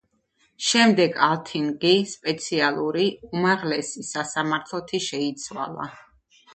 [0.67, 5.93] შემდეგ ალთინგი სპეციალური უმაღლესი სასამართლოთი შეიცვალა.